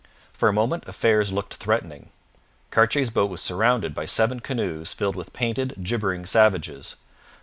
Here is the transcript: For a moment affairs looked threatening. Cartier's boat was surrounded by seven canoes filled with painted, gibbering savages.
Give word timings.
For 0.33 0.49
a 0.49 0.51
moment 0.51 0.85
affairs 0.87 1.31
looked 1.31 1.53
threatening. 1.53 2.09
Cartier's 2.71 3.11
boat 3.11 3.29
was 3.29 3.39
surrounded 3.39 3.93
by 3.93 4.05
seven 4.05 4.39
canoes 4.39 4.93
filled 4.93 5.15
with 5.15 5.31
painted, 5.31 5.75
gibbering 5.83 6.25
savages. 6.25 6.95